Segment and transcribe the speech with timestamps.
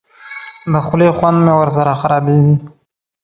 [0.71, 2.55] د خولې خوند مې ورسره خرابېږي.